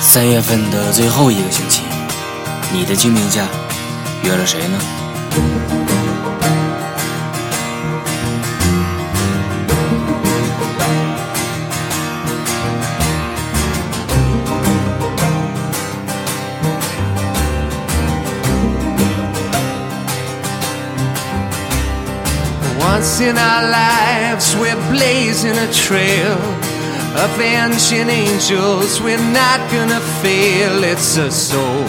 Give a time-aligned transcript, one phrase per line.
[0.00, 1.82] 三月份的最后一个星期，
[2.72, 3.48] 你的清明假
[4.22, 5.03] 约了谁呢？
[22.78, 26.38] ？Once in our lives, we're blazing a trail.
[27.16, 30.82] Avenging angels, we're not gonna fail.
[30.82, 31.84] It's a soul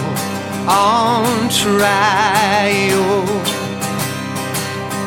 [0.68, 3.26] on trial.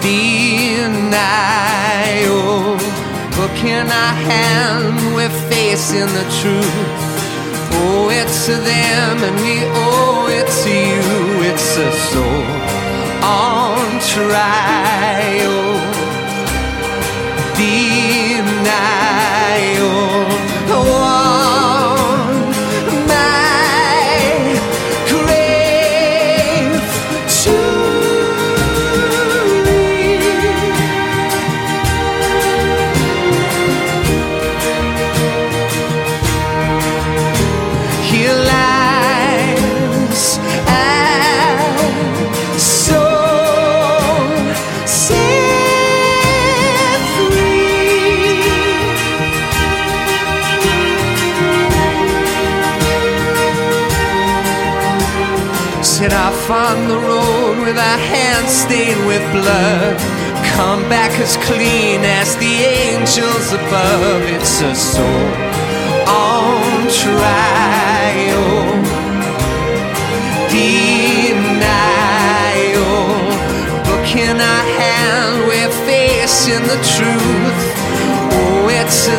[0.02, 1.18] Denial.
[3.36, 7.08] Book in our hand, we're facing the truth.
[7.80, 9.56] Oh, owe it to them, and we
[9.86, 11.02] owe it to you.
[11.50, 12.44] It's a soul
[13.22, 15.57] on trial.
[17.58, 18.17] Denial.
[55.98, 59.98] Set off on the road with our hands stained with blood.
[60.54, 62.54] Come back as clean as the
[62.86, 64.22] angels above.
[64.30, 65.26] It's a soul
[66.06, 68.46] on trial.
[70.54, 71.58] Denial.
[73.82, 77.58] Book in our hand, we're facing the truth.
[78.38, 79.14] Oh, Owe it to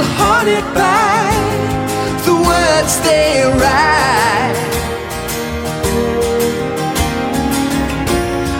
[0.00, 1.28] Still haunted by
[2.24, 4.56] the words they write.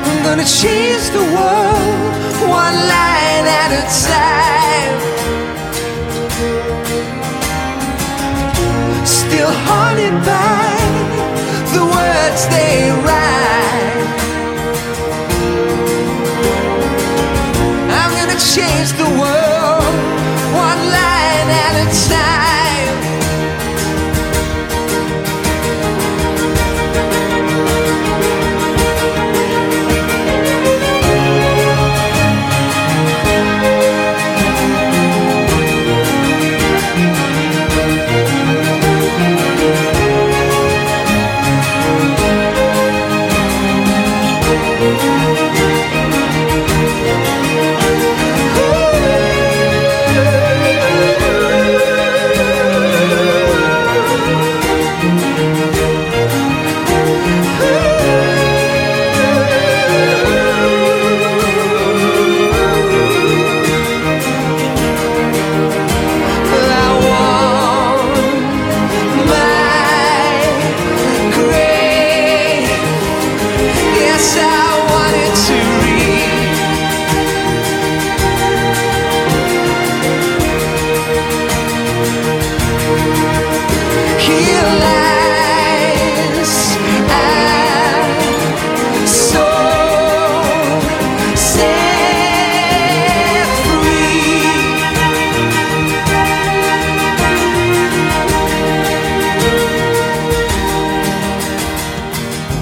[0.04, 2.04] I'm gonna change the world
[2.46, 4.96] one line at a time.
[9.06, 10.76] Still haunted by
[11.74, 12.74] the words they
[13.04, 14.08] write.
[17.98, 19.49] I'm gonna change the world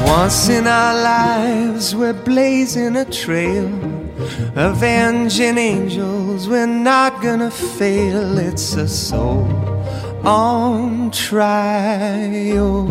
[0.08, 3.69] Once in our lives, we're blazing a trail.
[4.56, 8.38] Avenging angels, we're not gonna fail.
[8.38, 9.46] It's a soul
[10.25, 12.87] on trial.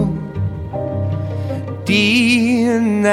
[1.85, 3.07] Denial.